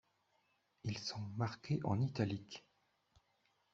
[0.83, 2.65] Ils sont marqués en italique.